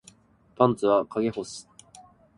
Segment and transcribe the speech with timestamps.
[0.55, 1.67] パンツは陰干し